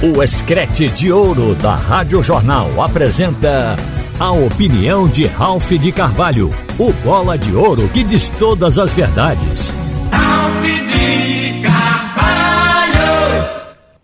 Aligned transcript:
O 0.00 0.22
Escrete 0.22 0.88
de 0.88 1.10
Ouro 1.10 1.56
da 1.56 1.74
Rádio 1.74 2.22
Jornal 2.22 2.80
apresenta 2.80 3.74
a 4.20 4.30
opinião 4.30 5.08
de 5.08 5.26
Ralph 5.26 5.72
de 5.72 5.90
Carvalho, 5.90 6.50
o 6.78 6.92
bola 7.02 7.36
de 7.36 7.52
ouro 7.52 7.88
que 7.88 8.04
diz 8.04 8.30
todas 8.30 8.78
as 8.78 8.94
verdades. 8.94 9.74
Ralph 10.12 10.62
de 10.62 11.62
Carvalho! 11.62 12.96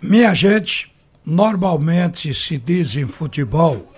Minha 0.02 0.34
gente, 0.34 0.92
normalmente 1.24 2.34
se 2.34 2.58
diz 2.58 2.96
em 2.96 3.06
futebol 3.06 3.88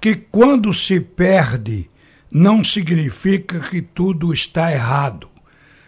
que 0.00 0.16
quando 0.16 0.74
se 0.74 0.98
perde 0.98 1.88
não 2.28 2.64
significa 2.64 3.60
que 3.60 3.80
tudo 3.80 4.34
está 4.34 4.72
errado. 4.72 5.28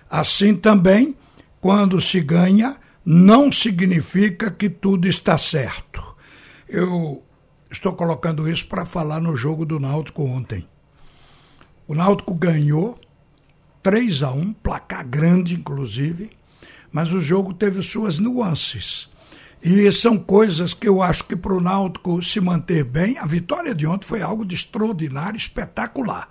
Assim 0.09 0.54
também, 0.54 1.16
quando 1.61 2.00
se 2.00 2.20
ganha, 2.20 2.77
não 3.05 3.50
significa 3.50 4.50
que 4.50 4.69
tudo 4.69 5.09
está 5.09 5.37
certo. 5.37 6.02
Eu 6.69 7.23
estou 7.70 7.92
colocando 7.95 8.48
isso 8.48 8.66
para 8.66 8.84
falar 8.84 9.20
no 9.20 9.34
jogo 9.34 9.65
do 9.65 9.80
Náutico 9.80 10.23
ontem. 10.23 10.69
O 11.87 11.95
Náutico 11.95 12.34
ganhou 12.34 12.98
3 13.83 14.23
a 14.23 14.30
1, 14.30 14.52
placar 14.55 15.06
grande 15.06 15.55
inclusive, 15.55 16.30
mas 16.91 17.12
o 17.12 17.20
jogo 17.20 17.52
teve 17.52 17.83
suas 17.83 18.19
nuances. 18.19 19.11
E 19.62 19.91
são 19.92 20.19
coisas 20.19 20.75
que 20.75 20.89
eu 20.89 21.03
acho 21.03 21.25
que 21.25 21.37
para 21.37 21.55
o 21.55 21.61
Náutico 21.61 22.23
se 22.23 22.41
manter 22.41 22.84
bem, 22.84 23.16
a 23.19 23.27
vitória 23.27 23.75
de 23.75 23.87
ontem 23.87 24.06
foi 24.06 24.20
algo 24.20 24.45
de 24.45 24.55
extraordinário, 24.55 25.37
espetacular. 25.37 26.28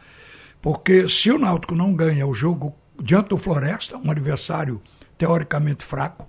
Porque 0.62 1.10
se 1.10 1.32
o 1.32 1.40
Náutico 1.40 1.74
não 1.74 1.94
ganha 1.94 2.28
o 2.28 2.34
jogo 2.34 2.76
diante 3.02 3.30
do 3.30 3.38
Floresta, 3.38 3.98
um 3.98 4.12
adversário 4.12 4.82
teoricamente 5.18 5.84
fraco, 5.84 6.28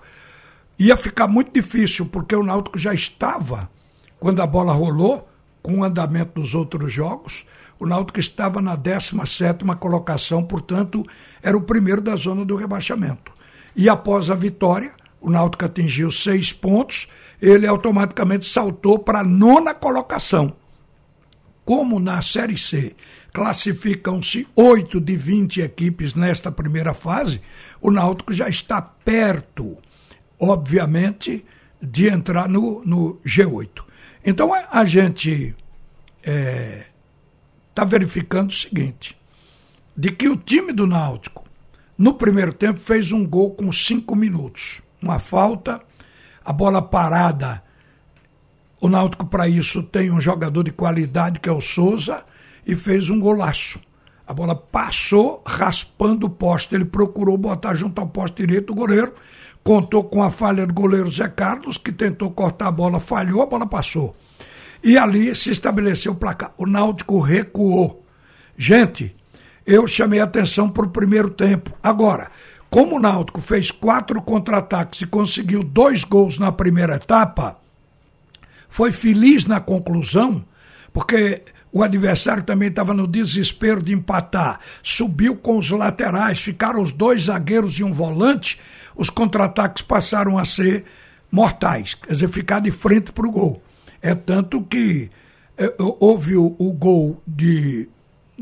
ia 0.87 0.97
ficar 0.97 1.29
muito 1.29 1.53
difícil, 1.53 2.07
porque 2.07 2.35
o 2.35 2.43
Náutico 2.43 2.79
já 2.79 2.93
estava, 2.93 3.71
quando 4.19 4.41
a 4.41 4.47
bola 4.47 4.73
rolou, 4.73 5.29
com 5.63 5.79
o 5.79 5.85
andamento 5.85 6.41
dos 6.41 6.55
outros 6.55 6.93
jogos, 6.93 7.45
o 7.79 7.87
Náutico 7.87 8.19
estava 8.19 8.61
na 8.61 8.75
17 8.75 9.65
colocação, 9.79 10.43
portanto, 10.43 11.05
era 11.43 11.57
o 11.57 11.63
primeiro 11.63 12.01
da 12.01 12.17
zona 12.17 12.45
do 12.45 12.57
rebaixamento. 12.57 13.33
E 13.77 13.89
após 13.89 14.29
a 14.29 14.35
vitória, 14.35 14.93
o 15.21 15.31
Náutico 15.31 15.65
atingiu 15.65 16.11
seis 16.11 16.53
pontos, 16.53 17.07
ele 17.41 17.67
automaticamente 17.67 18.47
saltou 18.47 18.99
para 18.99 19.21
a 19.21 19.25
nona 19.25 19.75
colocação. 19.75 20.55
Como 21.65 22.01
na 22.01 22.21
Série 22.23 22.59
C 22.59 22.95
classificam-se 23.33 24.47
oito 24.55 25.01
de 25.01 25.17
20 25.17 25.61
equipes 25.61 26.15
nesta 26.15 26.51
primeira 26.51 26.93
fase, 26.93 27.41
o 27.81 27.91
Náutico 27.91 28.33
já 28.33 28.49
está 28.49 28.83
perto 28.83 29.79
obviamente, 30.43 31.45
de 31.81 32.09
entrar 32.09 32.49
no, 32.49 32.85
no 32.85 33.21
G8. 33.25 33.85
Então 34.25 34.51
a 34.53 34.85
gente 34.85 35.55
está 36.21 36.33
é, 36.33 36.87
tá 37.73 37.85
verificando 37.85 38.51
o 38.51 38.55
seguinte: 38.55 39.17
de 39.97 40.11
que 40.11 40.29
o 40.29 40.37
time 40.37 40.73
do 40.73 40.85
Náutico, 40.85 41.45
no 41.97 42.15
primeiro 42.15 42.53
tempo, 42.53 42.81
fez 42.81 43.13
um 43.13 43.25
gol 43.25 43.55
com 43.55 43.71
cinco 43.71 44.17
minutos. 44.17 44.83
Uma 45.01 45.21
falta, 45.21 45.81
a 46.45 46.53
bola 46.53 46.83
parada. 46.83 47.63
O 48.81 48.89
Náutico, 48.89 49.25
para 49.25 49.47
isso, 49.47 49.81
tem 49.81 50.11
um 50.11 50.21
jogador 50.21 50.65
de 50.65 50.73
qualidade 50.73 51.39
que 51.39 51.49
é 51.49 51.53
o 51.53 51.61
Souza 51.61 52.25
e 52.67 52.75
fez 52.75 53.09
um 53.09 53.21
golaço. 53.21 53.81
A 54.27 54.35
bola 54.35 54.57
passou 54.57 55.41
raspando 55.47 56.27
o 56.27 56.31
poste. 56.31 56.75
Ele 56.75 56.85
procurou 56.85 57.37
botar 57.37 57.75
junto 57.75 58.01
ao 58.01 58.09
poste 58.09 58.45
direito 58.45 58.73
o 58.73 58.77
goleiro 58.77 59.13
contou 59.63 60.05
com 60.05 60.23
a 60.23 60.31
falha 60.31 60.67
do 60.67 60.75
goleiro 60.75 61.11
Zé 61.11 61.29
Carlos, 61.29 61.79
que 61.79 61.93
tentou 61.93 62.31
cortar 62.31 62.69
a 62.69 62.73
bola, 62.73 63.01
falhou, 63.01 63.43
a 63.43 63.47
bola 63.47 63.67
passou. 63.67 64.17
E 64.83 64.99
ali 64.99 65.35
se 65.37 65.51
estabeleceu 65.51 66.13
o 66.13 66.17
placar. 66.17 66.53
O 66.59 66.67
Náutico 66.67 67.21
recuou. 67.21 68.05
Gente, 68.57 69.15
eu 69.65 69.87
chamei 69.87 70.21
atenção 70.21 70.69
para 70.69 70.85
o 70.85 70.91
primeiro 70.91 71.31
tempo. 71.31 71.73
Agora, 71.83 72.31
como 72.69 72.97
o 72.97 73.01
Náutico 73.01 73.41
fez 73.41 73.71
quatro 73.71 74.21
contra-ataques 74.21 75.03
e 75.03 75.07
conseguiu 75.07 75.63
dois 75.63 76.03
gols 76.03 76.39
na 76.39 76.51
primeira 76.51 76.97
etapa, 76.97 77.59
foi 78.69 78.91
feliz 78.91 79.45
na 79.45 79.61
conclusão, 79.61 80.45
porque 80.93 81.43
o 81.71 81.83
adversário 81.83 82.43
também 82.43 82.69
estava 82.69 82.93
no 82.93 83.07
desespero 83.07 83.83
de 83.83 83.93
empatar. 83.93 84.61
Subiu 84.83 85.37
com 85.37 85.59
os 85.59 85.71
laterais, 85.71 86.41
ficaram 86.41 86.83
os 86.83 86.91
dois 86.91 87.25
zagueiros 87.25 87.79
e 87.79 87.85
um 87.85 87.93
volante 87.93 88.59
os 88.97 89.11
contra-ataques 89.11 89.83
passaram 89.83 90.39
a 90.39 90.45
ser 90.45 90.85
mortais, 91.31 91.95
quer 91.95 92.13
dizer, 92.13 92.29
ficar 92.29 92.61
de 92.61 92.71
frente 92.71 93.13
para 93.13 93.27
o 93.27 93.31
gol. 93.31 93.63
É 94.01 94.15
tanto 94.15 94.63
que 94.63 95.11
é, 95.57 95.75
houve 95.79 96.37
o, 96.37 96.55
o, 96.59 96.73
gol 96.73 97.23
de, 97.27 97.89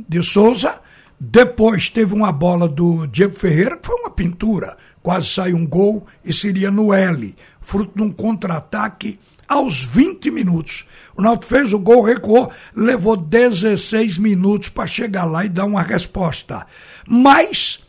de 0.09 0.23
Souza, 0.23 0.81
depois 1.19 1.89
teve 1.91 2.15
uma 2.15 2.33
bola 2.33 2.69
do 2.69 3.07
Diego 3.07 3.35
Ferreira, 3.35 3.77
que 3.77 3.87
foi 3.87 3.97
uma 3.97 4.11
pintura, 4.11 4.77
quase 5.03 5.29
saiu 5.29 5.57
um 5.57 5.67
gol 5.67 6.07
e 6.25 6.33
seria 6.33 6.71
no 6.71 6.93
L, 6.93 7.35
fruto 7.61 7.93
de 7.95 8.03
um 8.03 8.11
contra-ataque 8.11 9.19
aos 9.47 9.85
20 9.85 10.31
minutos. 10.31 10.87
O 11.17 11.21
Náutico 11.21 11.53
fez 11.53 11.73
o 11.73 11.79
gol, 11.79 12.03
recuou, 12.03 12.53
levou 12.75 13.17
16 13.17 14.17
minutos 14.17 14.69
para 14.69 14.87
chegar 14.87 15.25
lá 15.25 15.45
e 15.45 15.49
dar 15.49 15.65
uma 15.65 15.83
resposta. 15.83 16.67
Mas 17.07 17.81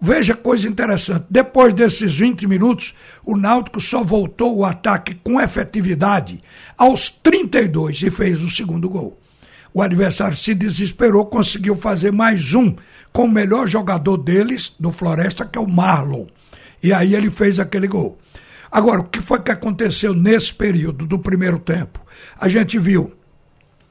Veja 0.00 0.36
coisa 0.36 0.68
interessante. 0.68 1.26
Depois 1.28 1.74
desses 1.74 2.16
20 2.16 2.46
minutos, 2.46 2.94
o 3.24 3.36
Náutico 3.36 3.80
só 3.80 4.04
voltou 4.04 4.56
o 4.56 4.64
ataque 4.64 5.16
com 5.24 5.40
efetividade 5.40 6.42
aos 6.76 7.10
32 7.10 8.02
e 8.02 8.10
fez 8.10 8.40
o 8.40 8.48
segundo 8.48 8.88
gol. 8.88 9.18
O 9.74 9.82
adversário 9.82 10.36
se 10.36 10.54
desesperou, 10.54 11.26
conseguiu 11.26 11.74
fazer 11.74 12.12
mais 12.12 12.54
um 12.54 12.74
com 13.12 13.24
o 13.24 13.30
melhor 13.30 13.66
jogador 13.66 14.16
deles, 14.16 14.72
do 14.78 14.92
Floresta, 14.92 15.44
que 15.44 15.58
é 15.58 15.60
o 15.60 15.68
Marlon. 15.68 16.26
E 16.82 16.92
aí 16.92 17.14
ele 17.14 17.30
fez 17.30 17.58
aquele 17.58 17.88
gol. 17.88 18.18
Agora, 18.70 19.00
o 19.00 19.04
que 19.04 19.20
foi 19.20 19.40
que 19.40 19.50
aconteceu 19.50 20.14
nesse 20.14 20.54
período 20.54 21.06
do 21.06 21.18
primeiro 21.18 21.58
tempo? 21.58 22.00
A 22.38 22.48
gente 22.48 22.78
viu 22.78 23.12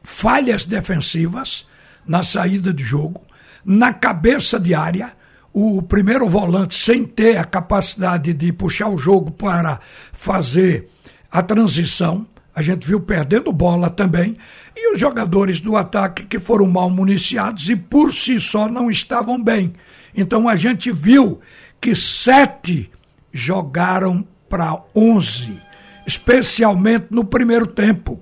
falhas 0.03 0.63
defensivas 0.63 1.67
na 2.05 2.23
saída 2.23 2.73
de 2.73 2.83
jogo, 2.83 3.25
na 3.65 3.91
cabeça 3.91 4.57
de 4.59 4.73
área 4.73 5.16
o 5.59 5.81
primeiro 5.81 6.29
volante, 6.29 6.75
sem 6.75 7.03
ter 7.03 7.35
a 7.37 7.43
capacidade 7.43 8.31
de 8.31 8.53
puxar 8.53 8.89
o 8.89 8.97
jogo 8.99 9.31
para 9.31 9.79
fazer 10.13 10.87
a 11.31 11.41
transição, 11.41 12.27
a 12.53 12.61
gente 12.61 12.85
viu 12.85 12.99
perdendo 12.99 13.51
bola 13.51 13.89
também, 13.89 14.37
e 14.75 14.93
os 14.93 14.99
jogadores 14.99 15.59
do 15.59 15.75
ataque 15.75 16.27
que 16.27 16.37
foram 16.37 16.67
mal 16.67 16.91
municiados 16.91 17.67
e 17.69 17.75
por 17.75 18.13
si 18.13 18.39
só 18.39 18.69
não 18.69 18.91
estavam 18.91 19.41
bem. 19.41 19.73
Então 20.15 20.47
a 20.47 20.55
gente 20.55 20.91
viu 20.91 21.39
que 21.81 21.95
sete 21.95 22.91
jogaram 23.33 24.23
para 24.47 24.79
onze, 24.95 25.57
especialmente 26.05 27.07
no 27.09 27.25
primeiro 27.25 27.65
tempo. 27.65 28.21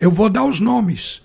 Eu 0.00 0.10
vou 0.10 0.28
dar 0.28 0.44
os 0.44 0.58
nomes 0.58 1.22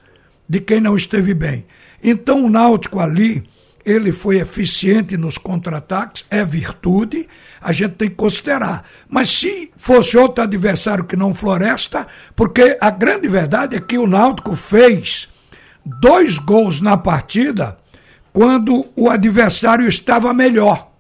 de 0.48 0.60
quem 0.60 0.80
não 0.80 0.96
esteve 0.96 1.34
bem. 1.34 1.66
Então 2.04 2.46
o 2.46 2.50
Náutico 2.52 3.00
ali 3.00 3.44
ele 3.90 4.12
foi 4.12 4.38
eficiente 4.38 5.18
nos 5.18 5.38
contra-ataques, 5.38 6.24
é 6.30 6.46
virtude, 6.46 7.28
a 7.60 7.72
gente 7.72 7.96
tem 7.96 8.10
que 8.10 8.16
considerar. 8.16 8.86
Mas 9.10 9.30
se 9.30 9.72
fosse 9.76 10.16
outro 10.16 10.44
adversário 10.44 11.04
que 11.04 11.16
não 11.16 11.34
Floresta, 11.34 12.08
porque 12.36 12.78
a 12.80 12.92
grande 12.92 13.28
verdade 13.28 13.76
é 13.76 13.82
que 13.82 13.98
o 13.98 14.06
Náutico 14.06 14.56
fez 14.56 15.28
dois 15.84 16.38
gols 16.38 16.80
na 16.80 16.98
partida 16.98 17.80
quando 18.32 18.86
o 18.96 19.10
adversário 19.10 19.88
estava 19.88 20.34
melhor. 20.34 20.92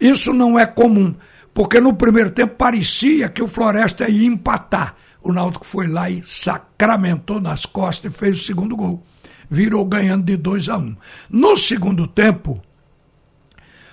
Isso 0.00 0.32
não 0.32 0.58
é 0.58 0.64
comum, 0.64 1.14
porque 1.52 1.80
no 1.80 1.94
primeiro 1.94 2.30
tempo 2.30 2.54
parecia 2.54 3.28
que 3.28 3.42
o 3.42 3.48
Floresta 3.48 4.08
ia 4.08 4.28
empatar. 4.28 4.94
O 5.20 5.32
Náutico 5.32 5.66
foi 5.66 5.88
lá 5.88 6.08
e 6.08 6.22
sacramentou 6.22 7.40
nas 7.40 7.66
costas 7.66 8.12
e 8.12 8.16
fez 8.16 8.40
o 8.40 8.44
segundo 8.44 8.76
gol 8.76 9.04
virou 9.50 9.84
ganhando 9.84 10.24
de 10.24 10.36
2 10.36 10.68
a 10.68 10.76
1. 10.76 10.80
Um. 10.80 10.96
No 11.30 11.56
segundo 11.56 12.06
tempo, 12.06 12.60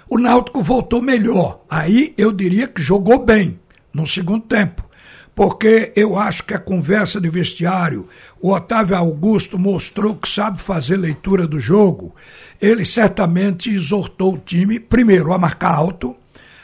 o 0.10 0.18
Náutico 0.18 0.64
voltou 0.64 1.02
melhor. 1.02 1.64
Aí 1.70 2.14
eu 2.18 2.32
diria 2.32 2.68
que 2.68 2.82
jogou 2.82 3.24
bem 3.24 3.60
no 3.94 4.08
segundo 4.08 4.46
tempo. 4.46 4.90
Porque 5.36 5.94
eu 5.96 6.18
acho 6.18 6.44
que 6.44 6.54
a 6.54 6.60
conversa 6.60 7.22
de 7.22 7.30
vestiário, 7.30 8.10
o 8.42 8.52
Otávio 8.52 8.98
Augusto 8.98 9.58
mostrou 9.58 10.16
que 10.16 10.28
sabe 10.28 10.60
fazer 10.60 10.98
leitura 10.98 11.48
do 11.48 11.60
jogo. 11.60 12.14
Ele 12.60 12.84
certamente 12.84 13.70
exortou 13.70 14.34
o 14.34 14.38
time, 14.38 14.80
primeiro, 14.80 15.32
a 15.32 15.38
marcar 15.38 15.76
alto, 15.76 16.16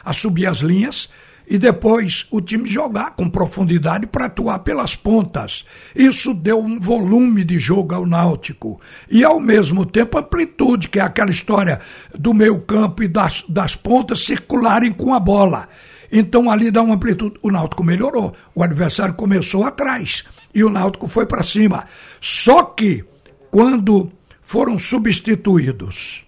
a 0.04 0.12
subir 0.12 0.48
as 0.48 0.58
linhas, 0.58 1.10
e 1.48 1.58
depois 1.58 2.26
o 2.32 2.42
time 2.42 2.68
jogar 2.70 3.12
com 3.12 3.30
profundidade 3.30 4.08
para 4.08 4.26
atuar 4.26 4.60
pelas 4.60 4.96
pontas. 4.96 5.66
Isso 5.96 6.34
deu 6.34 6.60
um 6.60 6.80
volume 6.80 7.44
de 7.44 7.60
jogo 7.60 7.94
ao 7.94 8.06
Náutico 8.06 8.80
e 9.10 9.24
ao 9.24 9.40
mesmo 9.40 9.86
tempo 9.86 10.18
amplitude, 10.18 10.90
que 10.90 11.00
é 11.00 11.02
aquela 11.02 11.32
história 11.32 11.80
do 12.14 12.34
meio 12.34 12.60
campo 12.62 13.04
e 13.04 13.08
das, 13.08 13.44
das 13.48 13.76
pontas 13.76 14.26
circularem 14.26 14.92
com 14.92 15.14
a 15.14 15.20
bola. 15.20 15.68
Então 16.12 16.50
ali 16.50 16.72
dá 16.72 16.82
uma 16.82 16.96
amplitude. 16.96 17.38
O 17.42 17.52
Náutico 17.52 17.84
melhorou. 17.84 18.34
O 18.54 18.64
adversário 18.64 19.14
começou 19.14 19.64
atrás 19.64 20.24
e 20.54 20.64
o 20.64 20.70
Náutico 20.70 21.08
foi 21.08 21.26
para 21.26 21.44
cima. 21.44 21.86
Só 22.22 22.64
que 22.64 23.04
quando 23.52 24.12
foram 24.42 24.78
substituídos 24.78 26.26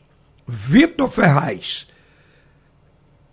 Vitor 0.48 1.10
Ferraz, 1.10 1.88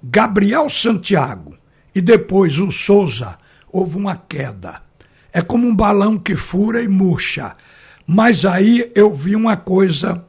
Gabriel 0.02 0.68
Santiago 0.68 1.56
e 1.94 2.00
depois 2.00 2.58
o 2.58 2.72
Souza, 2.72 3.38
houve 3.70 3.96
uma 3.96 4.16
queda. 4.16 4.82
É 5.32 5.42
como 5.42 5.66
um 5.66 5.74
balão 5.74 6.18
que 6.18 6.36
fura 6.36 6.82
e 6.82 6.88
murcha. 6.88 7.56
Mas 8.06 8.44
aí 8.44 8.90
eu 8.94 9.14
vi 9.14 9.34
uma 9.34 9.56
coisa 9.56 10.24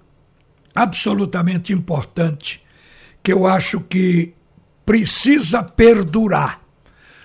absolutamente 0.73 1.73
importante 1.73 2.61
que 3.23 3.31
eu 3.31 3.45
acho 3.47 3.79
que 3.81 4.33
precisa 4.85 5.63
perdurar. 5.63 6.61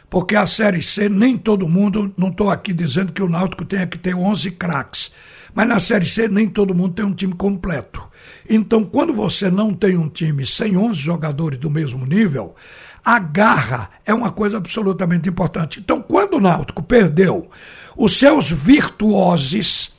Porque 0.08 0.34
a 0.34 0.46
Série 0.46 0.82
C, 0.82 1.08
nem 1.08 1.38
todo 1.38 1.68
mundo, 1.68 2.12
não 2.16 2.28
estou 2.28 2.50
aqui 2.50 2.72
dizendo 2.72 3.12
que 3.12 3.22
o 3.22 3.28
Náutico 3.28 3.64
tenha 3.64 3.86
que 3.86 3.96
ter 3.96 4.14
11 4.14 4.50
craques, 4.52 5.12
mas 5.54 5.68
na 5.68 5.78
Série 5.78 6.06
C 6.06 6.26
nem 6.26 6.48
todo 6.48 6.74
mundo 6.74 6.94
tem 6.94 7.04
um 7.04 7.14
time 7.14 7.32
completo. 7.32 8.02
Então, 8.48 8.84
quando 8.84 9.12
você 9.14 9.50
não 9.50 9.72
tem 9.72 9.96
um 9.96 10.08
time 10.08 10.44
sem 10.44 10.76
11 10.76 10.98
jogadores 11.00 11.58
do 11.60 11.70
mesmo 11.70 12.04
nível, 12.04 12.56
a 13.04 13.18
garra 13.18 13.90
é 14.04 14.12
uma 14.12 14.30
coisa 14.30 14.58
absolutamente 14.58 15.28
importante. 15.28 15.80
Então, 15.80 16.02
quando 16.02 16.34
o 16.34 16.40
Náutico 16.40 16.82
perdeu 16.82 17.50
os 17.96 18.16
seus 18.16 18.50
virtuoses, 18.50 19.90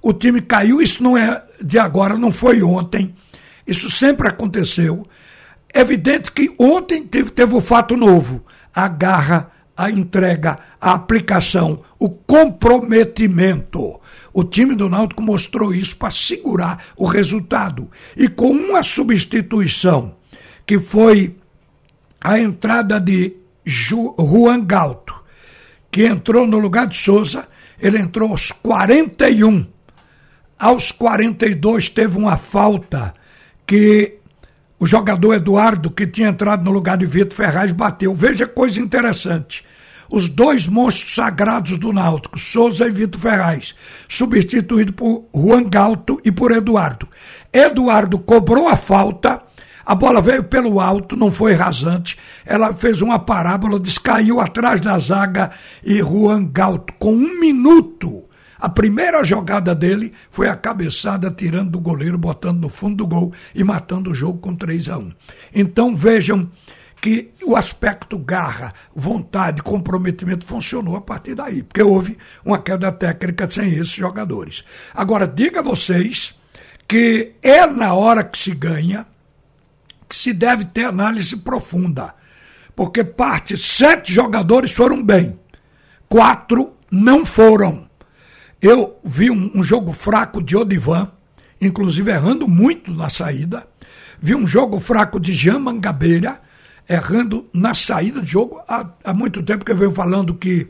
o 0.00 0.12
time 0.12 0.40
caiu. 0.40 0.82
Isso 0.82 1.02
não 1.02 1.16
é 1.16 1.42
de 1.62 1.78
agora, 1.78 2.16
não 2.16 2.30
foi 2.30 2.62
ontem. 2.62 3.14
Isso 3.66 3.90
sempre 3.90 4.28
aconteceu. 4.28 5.06
É 5.72 5.80
evidente 5.80 6.30
que 6.30 6.54
ontem 6.58 7.02
teve, 7.04 7.30
teve 7.30 7.54
o 7.54 7.60
fato 7.60 7.96
novo: 7.96 8.44
a 8.72 8.86
garra, 8.86 9.50
a 9.76 9.90
entrega, 9.90 10.58
a 10.80 10.92
aplicação, 10.92 11.82
o 11.98 12.08
comprometimento. 12.08 14.00
O 14.32 14.44
time 14.44 14.74
do 14.74 14.88
Náutico 14.88 15.22
mostrou 15.22 15.72
isso 15.72 15.96
para 15.96 16.10
segurar 16.10 16.84
o 16.96 17.06
resultado. 17.06 17.90
E 18.16 18.28
com 18.28 18.50
uma 18.50 18.82
substituição, 18.82 20.16
que 20.66 20.78
foi 20.78 21.36
a 22.24 22.38
entrada 22.40 22.98
de 22.98 23.36
Juan 23.64 24.64
Galto, 24.64 25.14
que 25.92 26.04
entrou 26.04 26.46
no 26.46 26.58
lugar 26.58 26.88
de 26.88 26.96
Souza, 26.96 27.46
ele 27.78 27.98
entrou 27.98 28.30
aos 28.30 28.50
41 28.50 29.74
aos 30.58 30.90
42 30.92 31.88
teve 31.88 32.16
uma 32.16 32.36
falta 32.36 33.12
que 33.66 34.18
o 34.78 34.86
jogador 34.86 35.34
Eduardo, 35.34 35.90
que 35.90 36.06
tinha 36.06 36.28
entrado 36.28 36.64
no 36.64 36.70
lugar 36.70 36.96
de 36.96 37.06
Vitor 37.06 37.36
Ferraz, 37.36 37.72
bateu. 37.72 38.14
Veja 38.14 38.46
coisa 38.46 38.80
interessante. 38.80 39.64
Os 40.10 40.28
dois 40.28 40.66
monstros 40.66 41.14
sagrados 41.14 41.76
do 41.78 41.92
Náutico, 41.92 42.38
Souza 42.38 42.86
e 42.86 42.90
Vitor 42.90 43.20
Ferraz, 43.20 43.74
substituído 44.08 44.92
por 44.92 45.26
Juan 45.34 45.64
Galto 45.64 46.20
e 46.24 46.30
por 46.30 46.50
Eduardo. 46.50 47.08
Eduardo 47.52 48.18
cobrou 48.18 48.68
a 48.68 48.76
falta, 48.76 49.42
a 49.84 49.94
bola 49.94 50.20
veio 50.20 50.44
pelo 50.44 50.80
alto, 50.80 51.16
não 51.16 51.30
foi 51.30 51.54
rasante. 51.54 52.16
Ela 52.44 52.72
fez 52.72 53.02
uma 53.02 53.18
parábola, 53.18 53.78
descaiu 53.78 54.40
atrás 54.40 54.80
da 54.80 54.98
zaga 54.98 55.50
e 55.82 55.98
Juan 55.98 56.46
Galto, 56.46 56.92
com 56.98 57.12
um 57.12 57.40
minuto, 57.40 58.24
a 58.64 58.68
primeira 58.70 59.22
jogada 59.22 59.74
dele 59.74 60.14
foi 60.30 60.48
a 60.48 60.56
cabeçada 60.56 61.30
tirando 61.30 61.72
do 61.72 61.80
goleiro, 61.80 62.16
botando 62.16 62.62
no 62.62 62.70
fundo 62.70 62.96
do 62.96 63.06
gol 63.06 63.30
e 63.54 63.62
matando 63.62 64.10
o 64.10 64.14
jogo 64.14 64.38
com 64.38 64.56
3 64.56 64.88
a 64.88 64.96
1. 64.96 65.12
Então 65.54 65.94
vejam 65.94 66.50
que 66.98 67.30
o 67.44 67.56
aspecto 67.56 68.16
garra, 68.16 68.72
vontade, 68.96 69.62
comprometimento 69.62 70.46
funcionou 70.46 70.96
a 70.96 71.02
partir 71.02 71.34
daí, 71.34 71.62
porque 71.62 71.82
houve 71.82 72.16
uma 72.42 72.58
queda 72.58 72.90
técnica 72.90 73.50
sem 73.50 73.68
esses 73.68 73.90
jogadores. 73.90 74.64
Agora, 74.94 75.26
diga 75.26 75.60
a 75.60 75.62
vocês 75.62 76.34
que 76.88 77.32
é 77.42 77.66
na 77.66 77.92
hora 77.92 78.24
que 78.24 78.38
se 78.38 78.54
ganha 78.54 79.06
que 80.08 80.16
se 80.16 80.32
deve 80.32 80.64
ter 80.64 80.84
análise 80.84 81.36
profunda, 81.36 82.14
porque 82.74 83.04
parte, 83.04 83.56
sete 83.56 84.12
jogadores 84.12 84.72
foram 84.72 85.02
bem, 85.02 85.38
quatro 86.08 86.72
não 86.90 87.24
foram. 87.24 87.88
Eu 88.60 88.98
vi 89.04 89.30
um, 89.30 89.50
um 89.54 89.62
jogo 89.62 89.92
fraco 89.92 90.42
de 90.42 90.56
Odivan, 90.56 91.10
inclusive 91.60 92.10
errando 92.10 92.48
muito 92.48 92.90
na 92.92 93.10
saída. 93.10 93.66
Vi 94.20 94.34
um 94.34 94.46
jogo 94.46 94.80
fraco 94.80 95.20
de 95.20 95.32
Jean 95.32 95.58
Mangabeira, 95.58 96.40
errando 96.88 97.48
na 97.52 97.74
saída 97.74 98.20
de 98.20 98.30
jogo. 98.30 98.60
Há, 98.68 98.88
há 99.04 99.12
muito 99.12 99.42
tempo 99.42 99.64
que 99.64 99.72
eu 99.72 99.76
venho 99.76 99.92
falando 99.92 100.34
que 100.34 100.68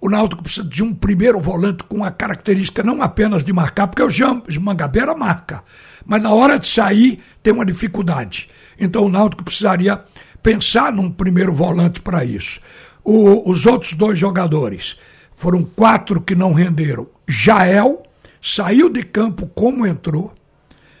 o 0.00 0.08
Náutico 0.08 0.42
precisa 0.42 0.66
de 0.66 0.82
um 0.82 0.94
primeiro 0.94 1.38
volante 1.38 1.84
com 1.84 2.02
a 2.02 2.10
característica 2.10 2.82
não 2.82 3.02
apenas 3.02 3.44
de 3.44 3.52
marcar, 3.52 3.86
porque 3.86 4.02
o 4.02 4.08
Jean 4.08 4.42
Mangabeira 4.60 5.14
marca, 5.14 5.62
mas 6.04 6.22
na 6.22 6.32
hora 6.32 6.58
de 6.58 6.66
sair 6.66 7.20
tem 7.42 7.52
uma 7.52 7.66
dificuldade. 7.66 8.48
Então 8.78 9.04
o 9.04 9.08
Náutico 9.08 9.44
precisaria 9.44 10.02
pensar 10.42 10.92
num 10.92 11.10
primeiro 11.10 11.52
volante 11.52 12.00
para 12.00 12.24
isso. 12.24 12.60
O, 13.04 13.50
os 13.50 13.66
outros 13.66 13.94
dois 13.94 14.18
jogadores, 14.18 14.96
foram 15.40 15.62
quatro 15.62 16.20
que 16.20 16.34
não 16.34 16.52
renderam. 16.52 17.08
Jael 17.26 18.02
saiu 18.42 18.90
de 18.90 19.02
campo 19.02 19.46
como 19.46 19.86
entrou, 19.86 20.34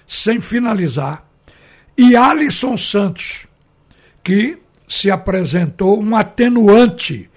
sem 0.06 0.40
finalizar. 0.40 1.28
E 1.96 2.16
Alisson 2.16 2.74
Santos, 2.74 3.46
que 4.24 4.58
se 4.88 5.10
apresentou 5.10 6.02
um 6.02 6.16
atenuante. 6.16 7.29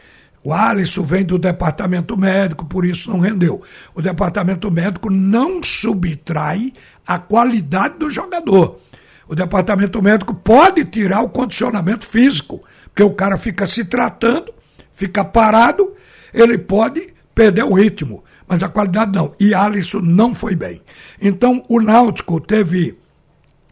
O 0.43 0.53
Alisson 0.53 1.03
vem 1.03 1.23
do 1.23 1.39
departamento 1.39 2.17
médico, 2.17 2.65
por 2.65 2.85
isso 2.85 3.09
não 3.09 3.19
rendeu. 3.19 3.61
O 3.95 4.01
departamento 4.01 4.69
médico 4.69 5.09
não 5.09 5.63
subtrai 5.63 6.73
a 7.07 7.17
qualidade 7.17 7.97
do 7.97 8.11
jogador. 8.11 8.79
O 9.27 9.35
departamento 9.35 10.01
médico 10.01 10.33
pode 10.33 10.83
tirar 10.85 11.21
o 11.21 11.29
condicionamento 11.29 12.05
físico, 12.05 12.61
porque 12.85 13.03
o 13.03 13.13
cara 13.13 13.37
fica 13.37 13.65
se 13.65 13.85
tratando, 13.85 14.53
fica 14.93 15.23
parado 15.23 15.93
ele 16.33 16.57
pode 16.57 17.13
perder 17.35 17.63
o 17.63 17.73
ritmo, 17.73 18.23
mas 18.47 18.63
a 18.63 18.69
qualidade 18.69 19.11
não. 19.13 19.33
E 19.39 19.53
Alisson 19.53 19.99
não 19.99 20.33
foi 20.33 20.55
bem. 20.55 20.81
Então 21.21 21.63
o 21.69 21.79
Náutico 21.79 22.41
teve 22.41 22.97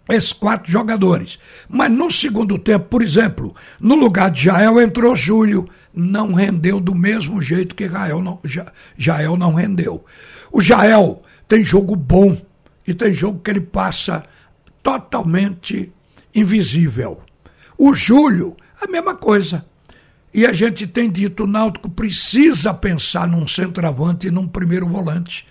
esses 0.07 0.31
quatro 0.31 0.71
jogadores. 0.71 1.39
Mas 1.67 1.91
no 1.91 2.11
segundo 2.11 2.57
tempo, 2.57 2.85
por 2.85 3.01
exemplo, 3.01 3.55
no 3.79 3.95
lugar 3.95 4.29
de 4.29 4.43
Jael 4.43 4.79
entrou 4.79 5.15
Júlio, 5.15 5.67
não 5.93 6.33
rendeu 6.33 6.79
do 6.79 6.95
mesmo 6.95 7.41
jeito 7.41 7.75
que 7.75 7.87
Jael 7.87 8.21
não, 8.21 8.39
Jael 8.97 9.37
não 9.37 9.53
rendeu. 9.53 10.05
O 10.51 10.61
Jael 10.61 11.21
tem 11.47 11.63
jogo 11.63 11.95
bom 11.95 12.39
e 12.87 12.93
tem 12.93 13.13
jogo 13.13 13.39
que 13.39 13.51
ele 13.51 13.61
passa 13.61 14.23
totalmente 14.81 15.91
invisível. 16.33 17.21
O 17.77 17.93
Júlio, 17.93 18.55
a 18.79 18.87
mesma 18.87 19.15
coisa. 19.15 19.65
E 20.33 20.45
a 20.45 20.53
gente 20.53 20.87
tem 20.87 21.09
dito, 21.09 21.43
o 21.43 21.47
Náutico 21.47 21.89
precisa 21.89 22.73
pensar 22.73 23.27
num 23.27 23.45
centroavante 23.45 24.27
e 24.27 24.31
num 24.31 24.47
primeiro 24.47 24.87
volante. 24.87 25.45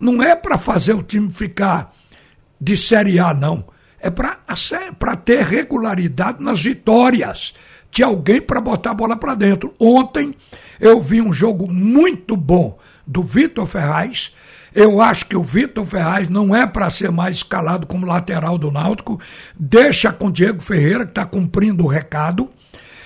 Não 0.00 0.22
é 0.22 0.34
para 0.34 0.56
fazer 0.56 0.94
o 0.94 1.02
time 1.02 1.30
ficar 1.30 1.94
de 2.60 2.76
Série 2.76 3.18
A, 3.18 3.34
não. 3.34 3.64
É 4.00 4.10
para 4.10 5.16
ter 5.16 5.44
regularidade 5.44 6.42
nas 6.42 6.62
vitórias. 6.62 7.54
Tinha 7.92 8.08
alguém 8.08 8.40
para 8.40 8.58
botar 8.58 8.92
a 8.92 8.94
bola 8.94 9.16
para 9.16 9.34
dentro. 9.34 9.74
Ontem 9.78 10.34
eu 10.80 11.00
vi 11.00 11.20
um 11.20 11.30
jogo 11.30 11.70
muito 11.70 12.34
bom 12.34 12.78
do 13.06 13.22
Vitor 13.22 13.66
Ferraz. 13.66 14.32
Eu 14.74 14.98
acho 15.02 15.26
que 15.26 15.36
o 15.36 15.42
Vitor 15.42 15.84
Ferraz 15.84 16.26
não 16.26 16.56
é 16.56 16.66
para 16.66 16.88
ser 16.88 17.10
mais 17.10 17.36
escalado 17.36 17.86
como 17.86 18.06
lateral 18.06 18.56
do 18.56 18.70
Náutico. 18.70 19.20
Deixa 19.54 20.10
com 20.10 20.28
o 20.28 20.32
Diego 20.32 20.62
Ferreira, 20.62 21.04
que 21.04 21.10
está 21.10 21.26
cumprindo 21.26 21.84
o 21.84 21.86
recado 21.86 22.48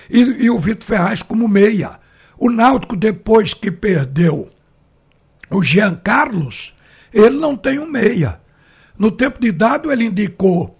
e, 0.09 0.21
e 0.45 0.49
o 0.49 0.57
Vitor 0.57 0.87
Ferraz 0.87 1.21
como 1.21 1.49
meia. 1.49 1.99
O 2.37 2.49
Náutico, 2.49 2.95
depois 2.95 3.53
que 3.53 3.69
perdeu 3.69 4.49
o 5.49 5.61
Jean 5.61 5.95
Carlos, 5.95 6.73
ele 7.13 7.35
não 7.35 7.57
tem 7.57 7.77
um 7.77 7.91
meia. 7.91 8.39
No 8.97 9.11
tempo 9.11 9.37
de 9.41 9.51
dado, 9.51 9.91
ele 9.91 10.05
indicou 10.05 10.76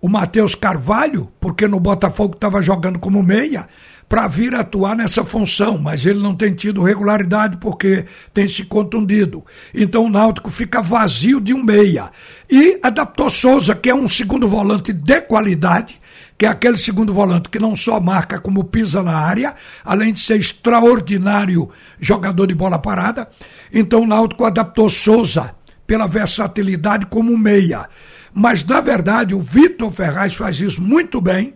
o 0.00 0.08
Matheus 0.08 0.54
Carvalho, 0.54 1.30
porque 1.38 1.68
no 1.68 1.78
Botafogo 1.78 2.34
estava 2.34 2.62
jogando 2.62 2.98
como 2.98 3.22
meia, 3.22 3.68
para 4.10 4.26
vir 4.26 4.52
atuar 4.56 4.96
nessa 4.96 5.24
função, 5.24 5.78
mas 5.78 6.04
ele 6.04 6.18
não 6.18 6.34
tem 6.34 6.52
tido 6.52 6.82
regularidade 6.82 7.58
porque 7.58 8.06
tem 8.34 8.48
se 8.48 8.64
contundido. 8.64 9.44
Então 9.72 10.06
o 10.06 10.10
Náutico 10.10 10.50
fica 10.50 10.82
vazio 10.82 11.40
de 11.40 11.54
um 11.54 11.62
meia. 11.62 12.10
E 12.50 12.76
adaptou 12.82 13.30
Souza, 13.30 13.72
que 13.72 13.88
é 13.88 13.94
um 13.94 14.08
segundo 14.08 14.48
volante 14.48 14.92
de 14.92 15.20
qualidade, 15.20 16.00
que 16.36 16.44
é 16.44 16.48
aquele 16.48 16.76
segundo 16.76 17.14
volante 17.14 17.48
que 17.48 17.60
não 17.60 17.76
só 17.76 18.00
marca 18.00 18.40
como 18.40 18.64
pisa 18.64 19.00
na 19.00 19.14
área, 19.14 19.54
além 19.84 20.12
de 20.12 20.18
ser 20.18 20.40
extraordinário 20.40 21.70
jogador 22.00 22.46
de 22.46 22.54
bola 22.54 22.80
parada. 22.80 23.28
Então 23.72 24.00
o 24.00 24.06
Náutico 24.06 24.44
adaptou 24.44 24.88
Souza 24.88 25.54
pela 25.90 26.06
versatilidade 26.06 27.06
como 27.06 27.36
meia. 27.36 27.88
Mas, 28.32 28.62
na 28.62 28.80
verdade, 28.80 29.34
o 29.34 29.40
Vitor 29.40 29.90
Ferraz 29.90 30.36
faz 30.36 30.60
isso 30.60 30.80
muito 30.80 31.20
bem. 31.20 31.52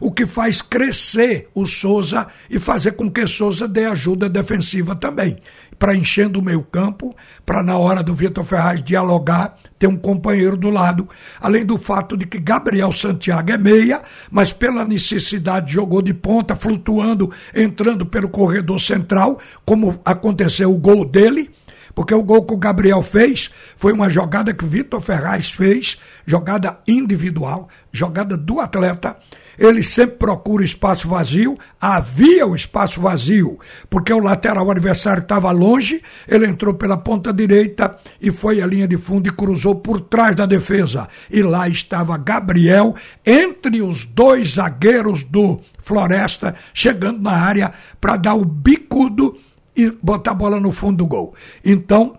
o 0.00 0.12
que 0.12 0.26
faz 0.26 0.62
crescer 0.62 1.48
o 1.52 1.66
Souza 1.66 2.28
e 2.48 2.60
fazer 2.60 2.92
com 2.92 3.10
que 3.10 3.26
Souza 3.26 3.66
dê 3.66 3.86
ajuda 3.86 4.28
defensiva 4.28 4.94
também. 4.94 5.38
Para 5.76 5.96
enchendo 5.96 6.38
o 6.38 6.42
meio 6.42 6.62
campo, 6.62 7.16
para 7.44 7.64
na 7.64 7.76
hora 7.76 8.00
do 8.00 8.14
Vitor 8.14 8.44
Ferraz 8.44 8.80
dialogar, 8.80 9.56
ter 9.76 9.88
um 9.88 9.96
companheiro 9.96 10.56
do 10.56 10.70
lado. 10.70 11.08
Além 11.40 11.64
do 11.64 11.76
fato 11.76 12.16
de 12.16 12.26
que 12.26 12.38
Gabriel 12.38 12.92
Santiago 12.92 13.50
é 13.50 13.58
meia, 13.58 14.02
mas 14.30 14.52
pela 14.52 14.84
necessidade 14.84 15.72
jogou 15.72 16.00
de 16.00 16.14
ponta, 16.14 16.54
flutuando, 16.54 17.32
entrando 17.52 18.06
pelo 18.06 18.28
corredor 18.28 18.80
central, 18.80 19.40
como 19.64 20.00
aconteceu 20.04 20.72
o 20.72 20.78
gol 20.78 21.04
dele 21.04 21.50
porque 21.98 22.14
o 22.14 22.22
gol 22.22 22.44
que 22.44 22.54
o 22.54 22.56
Gabriel 22.56 23.02
fez 23.02 23.50
foi 23.76 23.92
uma 23.92 24.08
jogada 24.08 24.54
que 24.54 24.64
o 24.64 24.68
Vitor 24.68 25.00
Ferraz 25.00 25.50
fez, 25.50 25.98
jogada 26.24 26.78
individual, 26.86 27.68
jogada 27.90 28.36
do 28.36 28.60
atleta. 28.60 29.16
Ele 29.58 29.82
sempre 29.82 30.16
procura 30.16 30.64
espaço 30.64 31.08
vazio, 31.08 31.58
havia 31.80 32.46
o 32.46 32.54
espaço 32.54 33.00
vazio, 33.00 33.58
porque 33.90 34.12
o 34.12 34.20
lateral 34.20 34.70
adversário 34.70 35.22
estava 35.22 35.50
longe, 35.50 36.00
ele 36.28 36.46
entrou 36.46 36.72
pela 36.74 36.96
ponta 36.96 37.32
direita 37.32 37.96
e 38.20 38.30
foi 38.30 38.62
à 38.62 38.66
linha 38.66 38.86
de 38.86 38.96
fundo 38.96 39.26
e 39.26 39.32
cruzou 39.32 39.74
por 39.74 40.00
trás 40.00 40.36
da 40.36 40.46
defesa. 40.46 41.08
E 41.28 41.42
lá 41.42 41.68
estava 41.68 42.16
Gabriel 42.16 42.94
entre 43.26 43.82
os 43.82 44.04
dois 44.04 44.54
zagueiros 44.54 45.24
do 45.24 45.60
Floresta, 45.80 46.54
chegando 46.72 47.20
na 47.20 47.32
área 47.32 47.72
para 48.00 48.16
dar 48.16 48.34
o 48.34 48.44
bicudo 48.44 49.36
e 49.78 49.92
botar 50.02 50.32
a 50.32 50.34
bola 50.34 50.58
no 50.58 50.72
fundo 50.72 50.98
do 50.98 51.06
gol. 51.06 51.34
Então, 51.64 52.18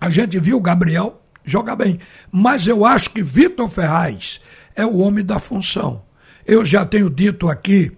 a 0.00 0.08
gente 0.08 0.38
viu 0.38 0.56
o 0.56 0.62
Gabriel 0.62 1.20
jogar 1.44 1.74
bem. 1.74 1.98
Mas 2.30 2.68
eu 2.68 2.84
acho 2.84 3.10
que 3.10 3.20
Vitor 3.20 3.68
Ferraz 3.68 4.40
é 4.76 4.86
o 4.86 4.98
homem 4.98 5.24
da 5.24 5.40
função. 5.40 6.02
Eu 6.46 6.64
já 6.64 6.86
tenho 6.86 7.10
dito 7.10 7.48
aqui 7.48 7.90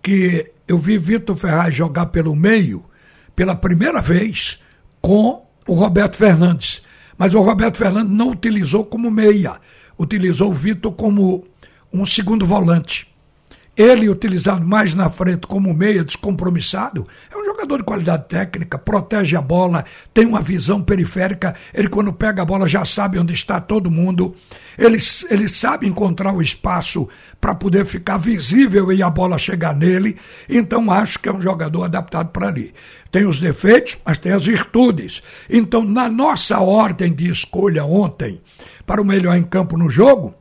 que 0.00 0.52
eu 0.68 0.78
vi 0.78 0.96
Vitor 0.96 1.34
Ferraz 1.34 1.74
jogar 1.74 2.06
pelo 2.06 2.36
meio 2.36 2.84
pela 3.34 3.56
primeira 3.56 4.00
vez 4.00 4.58
com 5.00 5.44
o 5.66 5.74
Roberto 5.74 6.16
Fernandes. 6.16 6.82
Mas 7.16 7.34
o 7.34 7.40
Roberto 7.40 7.76
Fernandes 7.76 8.12
não 8.12 8.30
utilizou 8.30 8.84
como 8.84 9.10
meia, 9.10 9.56
utilizou 9.98 10.50
o 10.50 10.54
Vitor 10.54 10.92
como 10.92 11.44
um 11.92 12.06
segundo 12.06 12.46
volante. 12.46 13.08
Ele, 13.78 14.08
utilizado 14.08 14.66
mais 14.66 14.92
na 14.92 15.08
frente 15.08 15.46
como 15.46 15.72
meia, 15.72 16.02
descompromissado, 16.02 17.06
é 17.32 17.38
um 17.38 17.44
jogador 17.44 17.76
de 17.76 17.84
qualidade 17.84 18.24
técnica, 18.28 18.76
protege 18.76 19.36
a 19.36 19.40
bola, 19.40 19.84
tem 20.12 20.26
uma 20.26 20.42
visão 20.42 20.82
periférica. 20.82 21.54
Ele, 21.72 21.88
quando 21.88 22.12
pega 22.12 22.42
a 22.42 22.44
bola, 22.44 22.66
já 22.66 22.84
sabe 22.84 23.20
onde 23.20 23.32
está 23.32 23.60
todo 23.60 23.88
mundo. 23.88 24.34
Ele, 24.76 24.98
ele 25.30 25.48
sabe 25.48 25.86
encontrar 25.86 26.32
o 26.32 26.42
espaço 26.42 27.08
para 27.40 27.54
poder 27.54 27.86
ficar 27.86 28.18
visível 28.18 28.92
e 28.92 29.00
a 29.00 29.08
bola 29.08 29.38
chegar 29.38 29.76
nele. 29.76 30.16
Então, 30.48 30.90
acho 30.90 31.20
que 31.20 31.28
é 31.28 31.32
um 31.32 31.40
jogador 31.40 31.84
adaptado 31.84 32.30
para 32.30 32.48
ali. 32.48 32.74
Tem 33.12 33.26
os 33.26 33.38
defeitos, 33.38 33.96
mas 34.04 34.18
tem 34.18 34.32
as 34.32 34.44
virtudes. 34.44 35.22
Então, 35.48 35.84
na 35.84 36.08
nossa 36.08 36.58
ordem 36.58 37.14
de 37.14 37.30
escolha 37.30 37.84
ontem, 37.84 38.40
para 38.84 39.00
o 39.00 39.04
melhor 39.04 39.36
em 39.36 39.44
campo 39.44 39.78
no 39.78 39.88
jogo, 39.88 40.34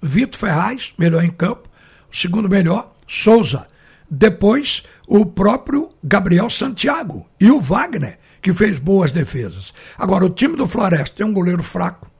Vitor 0.00 0.40
Ferraz, 0.40 0.94
melhor 0.96 1.22
em 1.22 1.30
campo 1.30 1.70
segundo 2.12 2.48
melhor, 2.48 2.94
Souza. 3.08 3.66
Depois, 4.10 4.82
o 5.06 5.24
próprio 5.24 5.90
Gabriel 6.02 6.50
Santiago 6.50 7.26
e 7.40 7.50
o 7.50 7.60
Wagner, 7.60 8.18
que 8.40 8.52
fez 8.52 8.78
boas 8.78 9.10
defesas. 9.10 9.72
Agora, 9.96 10.24
o 10.24 10.30
time 10.30 10.56
do 10.56 10.68
Floresta 10.68 11.16
tem 11.16 11.26
um 11.26 11.32
goleiro 11.32 11.62
fraco, 11.62 12.10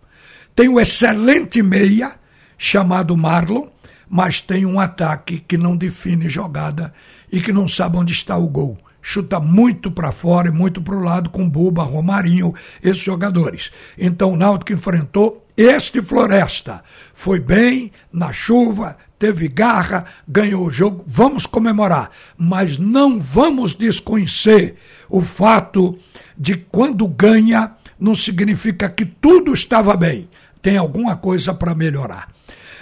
tem 0.55 0.69
um 0.69 0.81
excelente 0.81 1.63
meia, 1.63 2.13
chamado 2.57 3.17
Marlon, 3.17 3.67
mas 4.09 4.41
tem 4.41 4.65
um 4.65 4.79
ataque 4.79 5.39
que 5.41 5.57
não 5.57 5.77
define 5.77 6.29
jogada 6.29 6.93
e 7.31 7.41
que 7.41 7.53
não 7.53 7.67
sabe 7.67 7.97
onde 7.97 8.13
está 8.13 8.37
o 8.37 8.49
gol. 8.49 8.79
Chuta 9.01 9.41
muito 9.41 9.91
para 9.91 10.13
fora 10.13 10.47
e 10.47 10.53
muito 10.53 10.81
para 10.81 10.95
o 10.95 11.03
lado 11.03 11.29
com 11.29 11.49
Buba, 11.49 11.83
Romarinho, 11.83 12.55
esses 12.81 13.03
jogadores. 13.03 13.73
Então 13.99 14.33
o 14.33 14.37
Náutico 14.37 14.73
enfrentou 14.73 15.45
este 15.57 16.01
Floresta. 16.01 16.85
Foi 17.13 17.41
bem 17.41 17.91
na 18.13 18.33
chuva, 18.33 18.97
teve 19.23 19.47
garra, 19.47 20.07
ganhou 20.27 20.67
o 20.67 20.71
jogo, 20.71 21.05
vamos 21.07 21.47
comemorar, 21.47 22.11
mas 22.37 22.77
não 22.77 23.21
vamos 23.21 23.73
desconhecer 23.73 24.75
o 25.09 25.21
fato 25.23 25.97
de 26.37 26.57
quando 26.57 27.07
ganha 27.07 27.71
não 28.01 28.17
significa 28.17 28.91
que 28.91 29.05
tudo 29.05 29.55
estava 29.55 29.97
bem, 29.97 30.29
tem 30.61 30.77
alguma 30.77 31.15
coisa 31.15 31.55
para 31.55 31.73
melhorar. 31.73 32.33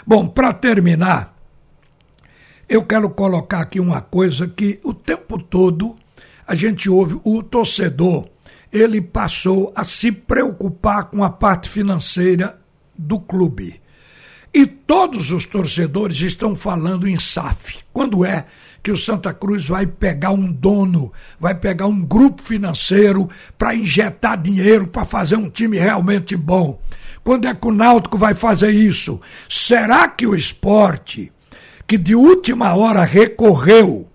Bom, 0.06 0.26
para 0.26 0.54
terminar, 0.54 1.36
eu 2.66 2.82
quero 2.84 3.10
colocar 3.10 3.60
aqui 3.60 3.78
uma 3.78 4.00
coisa 4.00 4.48
que 4.48 4.80
o 4.82 4.94
tempo 4.94 5.38
todo 5.38 5.94
a 6.46 6.54
gente 6.54 6.88
ouve 6.88 7.20
o 7.22 7.42
torcedor, 7.42 8.30
ele 8.72 9.02
passou 9.02 9.74
a 9.76 9.84
se 9.84 10.10
preocupar 10.10 11.10
com 11.10 11.22
a 11.22 11.28
parte 11.28 11.68
financeira 11.68 12.58
do 12.96 13.20
clube. 13.20 13.78
E 14.52 14.66
todos 14.66 15.30
os 15.30 15.46
torcedores 15.46 16.20
estão 16.20 16.56
falando 16.56 17.06
em 17.06 17.18
SAF. 17.18 17.78
Quando 17.92 18.24
é 18.24 18.46
que 18.82 18.90
o 18.90 18.96
Santa 18.96 19.32
Cruz 19.32 19.68
vai 19.68 19.86
pegar 19.86 20.30
um 20.30 20.50
dono, 20.50 21.12
vai 21.38 21.54
pegar 21.54 21.86
um 21.86 22.02
grupo 22.02 22.42
financeiro 22.42 23.28
para 23.56 23.76
injetar 23.76 24.40
dinheiro 24.40 24.88
para 24.88 25.04
fazer 25.04 25.36
um 25.36 25.48
time 25.48 25.78
realmente 25.78 26.36
bom? 26.36 26.80
Quando 27.22 27.46
é 27.46 27.54
que 27.54 27.66
o 27.66 27.72
Náutico 27.72 28.18
vai 28.18 28.34
fazer 28.34 28.70
isso? 28.70 29.20
Será 29.48 30.08
que 30.08 30.26
o 30.26 30.34
esporte, 30.34 31.30
que 31.86 31.96
de 31.96 32.16
última 32.16 32.74
hora 32.74 33.04
recorreu 33.04 34.08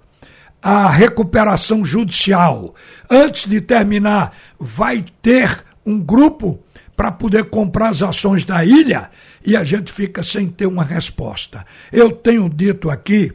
à 0.61 0.89
recuperação 0.89 1.85
judicial, 1.85 2.75
antes 3.09 3.47
de 3.47 3.61
terminar, 3.61 4.35
vai 4.59 5.05
ter 5.21 5.63
um 5.85 5.99
grupo 5.99 6.59
para 6.95 7.11
poder 7.11 7.45
comprar 7.45 7.89
as 7.89 8.01
ações 8.01 8.45
da 8.45 8.63
ilha 8.63 9.09
e 9.45 9.55
a 9.55 9.63
gente 9.63 9.91
fica 9.91 10.23
sem 10.23 10.47
ter 10.47 10.65
uma 10.65 10.83
resposta. 10.83 11.65
Eu 11.91 12.11
tenho 12.11 12.49
dito 12.49 12.89
aqui 12.89 13.33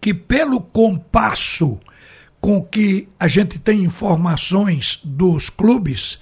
que, 0.00 0.14
pelo 0.14 0.60
compasso 0.60 1.78
com 2.40 2.62
que 2.62 3.08
a 3.18 3.28
gente 3.28 3.58
tem 3.58 3.82
informações 3.82 5.00
dos 5.04 5.50
clubes, 5.50 6.18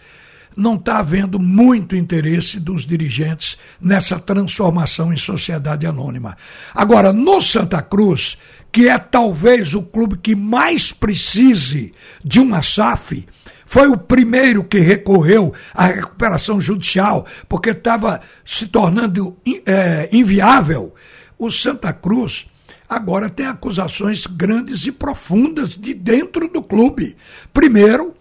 não 0.57 0.77
está 0.77 0.99
havendo 0.99 1.39
muito 1.39 1.97
interesse 1.97 2.61
dos 2.61 2.87
dirigentes 2.87 3.59
nessa 3.81 4.19
transformação 4.19 5.13
em 5.13 5.17
sociedade 5.17 5.87
anônima. 5.87 6.37
Agora, 6.75 7.13
no 7.13 7.41
Santa 7.41 7.83
Cruz, 7.83 8.39
que 8.75 8.89
é 8.89 8.99
talvez 8.99 9.73
o 9.73 9.81
clube 9.81 10.19
que 10.19 10.35
mais 10.35 10.91
precise 10.91 11.95
de 12.25 12.41
uma 12.41 12.61
SAF, 12.61 13.25
foi 13.65 13.87
o 13.87 13.97
primeiro 13.97 14.65
que 14.65 14.81
recorreu 14.81 15.55
à 15.73 15.87
recuperação 15.87 16.61
judicial, 16.61 17.25
porque 17.49 17.71
estava 17.71 18.21
se 18.45 18.67
tornando 18.67 19.37
é, 19.65 20.09
inviável. 20.11 20.93
O 21.39 21.53
Santa 21.53 21.93
Cruz 21.93 22.49
agora 22.89 23.31
tem 23.31 23.47
acusações 23.47 24.27
grandes 24.27 24.85
e 24.87 24.91
profundas 24.91 25.77
de 25.77 25.95
dentro 25.95 26.49
do 26.49 26.61
clube. 26.61 27.17
Primeiro, 27.53 28.13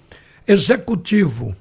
executivo 0.48 1.56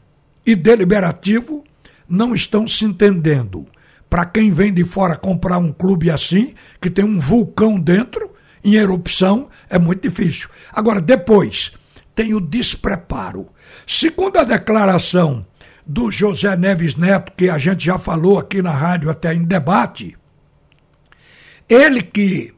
e 0.45 0.55
deliberativo 0.55 1.65
não 2.07 2.35
estão 2.35 2.69
se 2.69 2.85
entendendo. 2.85 3.67
Para 4.11 4.27
quem 4.27 4.51
vem 4.51 4.71
de 4.71 4.85
fora 4.85 5.17
comprar 5.17 5.57
um 5.57 5.73
clube 5.73 6.11
assim, 6.11 6.53
que 6.79 6.91
tem 6.91 7.07
um 7.07 7.19
vulcão 7.19 7.81
dentro, 7.81 8.32
em 8.65 8.75
erupção, 8.75 9.49
é 9.69 9.79
muito 9.79 10.09
difícil. 10.09 10.49
Agora, 10.73 11.01
depois, 11.01 11.73
tem 12.15 12.35
o 12.35 12.41
despreparo. 12.41 13.49
Segundo 13.87 14.39
a 14.39 14.45
declaração 14.45 15.47
do 15.87 16.11
José 16.11 16.57
Neves 16.57 16.95
Neto, 16.95 17.33
que 17.37 17.49
a 17.49 17.59
gente 17.59 17.85
já 17.85 17.99
falou 17.99 18.39
aqui 18.39 18.63
na 18.63 18.73
rádio 18.73 19.11
até 19.11 19.35
em 19.35 19.45
debate, 19.45 20.17
ele 21.69 22.03
que 22.03 22.55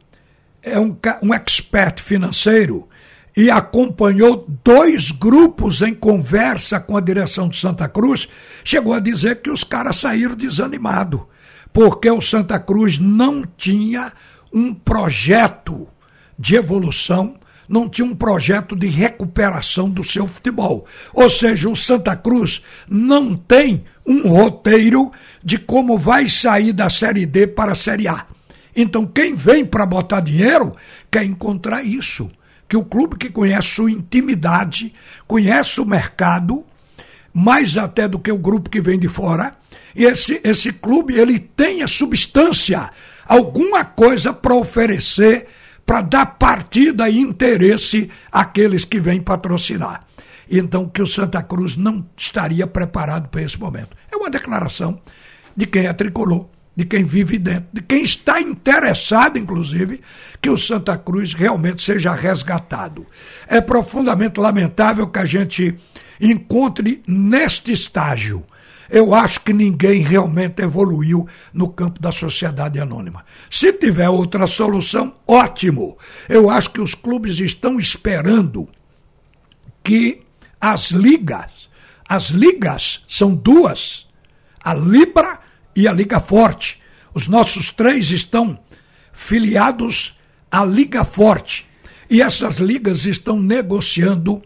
é 0.62 0.78
um, 0.78 0.96
um 1.22 1.32
expert 1.32 2.02
financeiro 2.02 2.88
e 3.36 3.50
acompanhou 3.50 4.46
dois 4.62 5.10
grupos 5.10 5.82
em 5.82 5.92
conversa 5.92 6.78
com 6.78 6.96
a 6.96 7.00
direção 7.00 7.48
de 7.48 7.58
Santa 7.58 7.88
Cruz, 7.88 8.28
chegou 8.62 8.92
a 8.92 9.00
dizer 9.00 9.42
que 9.42 9.50
os 9.50 9.64
caras 9.64 9.96
saíram 9.96 10.36
desanimados, 10.36 11.20
porque 11.72 12.08
o 12.10 12.20
Santa 12.20 12.60
Cruz 12.60 12.98
não 12.98 13.44
tinha 13.56 14.12
um 14.52 14.72
projeto 14.72 15.88
de 16.38 16.56
evolução 16.56 17.36
não 17.68 17.88
tinha 17.88 18.06
um 18.06 18.14
projeto 18.14 18.76
de 18.76 18.86
recuperação 18.88 19.88
do 19.88 20.04
seu 20.04 20.26
futebol. 20.26 20.86
Ou 21.12 21.30
seja, 21.30 21.68
o 21.68 21.76
Santa 21.76 22.14
Cruz 22.14 22.62
não 22.88 23.34
tem 23.34 23.84
um 24.06 24.28
roteiro 24.28 25.10
de 25.42 25.58
como 25.58 25.98
vai 25.98 26.28
sair 26.28 26.72
da 26.72 26.90
Série 26.90 27.24
D 27.24 27.46
para 27.46 27.72
a 27.72 27.76
Série 27.76 28.06
A. 28.06 28.26
Então, 28.76 29.06
quem 29.06 29.34
vem 29.34 29.64
para 29.64 29.86
botar 29.86 30.20
dinheiro 30.20 30.74
quer 31.10 31.24
encontrar 31.24 31.82
isso. 31.84 32.30
Que 32.68 32.76
o 32.76 32.84
clube 32.84 33.16
que 33.16 33.30
conhece 33.30 33.68
sua 33.68 33.90
intimidade, 33.90 34.92
conhece 35.26 35.80
o 35.80 35.86
mercado, 35.86 36.64
mais 37.32 37.76
até 37.76 38.08
do 38.08 38.18
que 38.18 38.32
o 38.32 38.38
grupo 38.38 38.70
que 38.70 38.80
vem 38.80 38.98
de 38.98 39.08
fora, 39.08 39.54
e 39.94 40.04
esse, 40.04 40.40
esse 40.42 40.72
clube 40.72 41.14
ele 41.14 41.38
tem 41.38 41.82
a 41.82 41.88
substância 41.88 42.90
alguma 43.26 43.84
coisa 43.84 44.32
para 44.32 44.54
oferecer, 44.54 45.46
para 45.84 46.00
dar 46.00 46.26
partida 46.26 47.08
e 47.08 47.18
interesse 47.18 48.10
àqueles 48.32 48.84
que 48.84 48.98
vêm 48.98 49.20
patrocinar. 49.20 50.06
Então, 50.50 50.88
que 50.88 51.02
o 51.02 51.06
Santa 51.06 51.42
Cruz 51.42 51.76
não 51.76 52.06
estaria 52.16 52.66
preparado 52.66 53.28
para 53.28 53.42
esse 53.42 53.58
momento. 53.58 53.96
É 54.12 54.16
uma 54.16 54.30
declaração 54.30 55.00
de 55.56 55.66
quem 55.66 55.86
é 55.86 55.92
tricolor, 55.92 56.46
de 56.76 56.84
quem 56.84 57.04
vive 57.04 57.38
dentro, 57.38 57.68
de 57.72 57.80
quem 57.80 58.02
está 58.02 58.40
interessado, 58.40 59.38
inclusive, 59.38 60.00
que 60.40 60.50
o 60.50 60.58
Santa 60.58 60.96
Cruz 60.96 61.32
realmente 61.32 61.82
seja 61.82 62.14
resgatado. 62.14 63.06
É 63.46 63.60
profundamente 63.60 64.40
lamentável 64.40 65.06
que 65.06 65.18
a 65.18 65.24
gente 65.24 65.78
encontre 66.20 67.02
neste 67.06 67.72
estágio. 67.72 68.44
Eu 68.90 69.14
acho 69.14 69.40
que 69.40 69.52
ninguém 69.52 70.00
realmente 70.00 70.62
evoluiu 70.62 71.26
no 71.52 71.68
campo 71.68 72.00
da 72.00 72.12
sociedade 72.12 72.78
anônima. 72.78 73.24
Se 73.50 73.72
tiver 73.72 74.08
outra 74.08 74.46
solução, 74.46 75.14
ótimo. 75.26 75.96
Eu 76.28 76.50
acho 76.50 76.70
que 76.70 76.80
os 76.80 76.94
clubes 76.94 77.38
estão 77.38 77.78
esperando 77.78 78.68
que 79.82 80.22
as 80.60 80.90
ligas, 80.90 81.68
as 82.08 82.28
ligas 82.28 83.04
são 83.08 83.34
duas, 83.34 84.06
a 84.62 84.74
Libra 84.74 85.40
e 85.76 85.86
a 85.86 85.92
Liga 85.92 86.20
Forte. 86.20 86.80
Os 87.12 87.28
nossos 87.28 87.70
três 87.70 88.10
estão 88.10 88.58
filiados 89.12 90.18
à 90.50 90.64
Liga 90.64 91.04
Forte. 91.04 91.66
E 92.08 92.22
essas 92.22 92.56
ligas 92.56 93.06
estão 93.06 93.40
negociando 93.40 94.42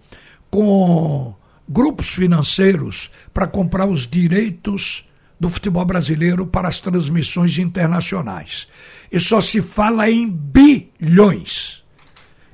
com 0.51 1.35
grupos 1.69 2.09
financeiros 2.09 3.11
para 3.33 3.47
comprar 3.47 3.87
os 3.87 4.07
direitos 4.07 5.07
do 5.39 5.49
futebol 5.49 5.85
brasileiro 5.85 6.47
para 6.47 6.69
as 6.69 6.81
transmissões 6.81 7.59
internacionais. 7.59 8.67
E 9.11 9.21
só 9.21 9.41
se 9.41 9.63
fala 9.63 10.11
em 10.11 10.29
bilhões. 10.29 11.85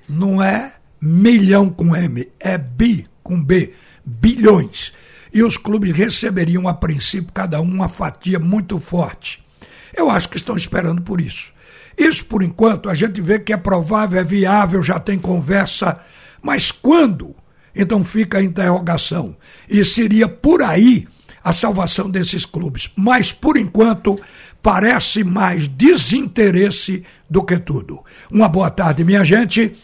Não 0.09 0.43
é 0.43 0.75
milhão 1.01 1.71
com 1.71 1.97
M, 1.97 2.29
é 2.39 2.59
bi 2.59 3.07
com 3.23 3.43
B, 3.43 3.73
bilhões. 4.05 4.93
E 5.33 5.43
os 5.43 5.57
clubes 5.57 5.97
receberiam, 5.97 6.69
a 6.69 6.75
princípio, 6.75 7.33
cada 7.33 7.61
um 7.61 7.65
uma 7.65 7.89
fatia 7.89 8.39
muito 8.39 8.79
forte. 8.79 9.45
Eu 9.95 10.11
acho 10.11 10.29
que 10.29 10.37
estão 10.37 10.57
esperando 10.57 11.03
por 11.03 11.21
isso. 11.21 11.53
Isso, 11.97 12.25
por 12.25 12.43
enquanto, 12.43 12.91
a 12.91 12.95
gente 12.95 13.21
vê 13.21 13.39
que 13.39 13.53
é 13.53 13.57
provável, 13.57 14.21
é 14.21 14.25
viável, 14.25 14.83
já 14.83 14.99
tem 14.99 15.19
conversa. 15.19 16.01
Mas 16.43 16.71
quando? 16.71 17.35
Então 17.75 18.05
fica 18.05 18.39
a 18.39 18.43
interrogação. 18.43 19.37
E 19.69 19.85
seria 19.85 20.29
por 20.29 20.63
aí 20.63 21.07
a 21.43 21.53
salvação 21.53 22.09
desses 22.09 22.47
clubes. 22.47 22.91
Mas, 22.97 23.31
por 23.31 23.57
enquanto, 23.57 24.19
parece 24.63 25.23
mais 25.23 25.69
desinteresse 25.69 27.05
do 27.29 27.43
que 27.43 27.59
tudo. 27.59 28.01
Uma 28.31 28.49
boa 28.49 28.71
tarde, 28.71 29.05
minha 29.05 29.25
gente. 29.25 29.77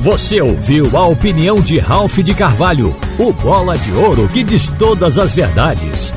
Você 0.00 0.40
ouviu 0.40 0.96
a 0.96 1.06
opinião 1.06 1.60
de 1.60 1.78
Ralph 1.78 2.18
de 2.18 2.34
Carvalho, 2.34 2.94
o 3.18 3.32
bola 3.32 3.78
de 3.78 3.92
ouro 3.92 4.28
que 4.28 4.42
diz 4.42 4.68
todas 4.70 5.16
as 5.16 5.32
verdades. 5.32 6.12